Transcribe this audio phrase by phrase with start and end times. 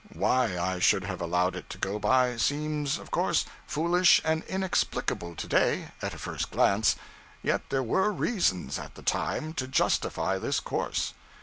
[0.15, 5.35] Why I should have allowed it to go by seems, of course, foolish and inexplicable
[5.35, 6.95] to day, at a first glance;
[7.43, 11.13] yet there were reasons at the time to justify this course.